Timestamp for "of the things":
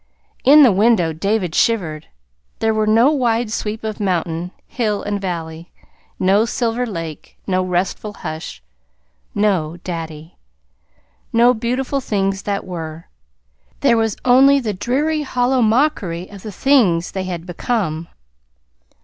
16.31-17.11